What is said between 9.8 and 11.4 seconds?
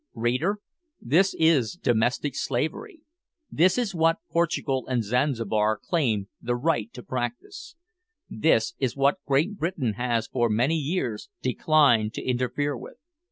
has for many years